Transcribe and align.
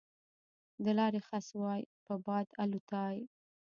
د 0.83 0.85
لارې 0.97 1.21
خس 1.27 1.47
وای 1.61 1.81
په 2.05 2.13
باد 2.25 2.47
الوتای 2.63 3.17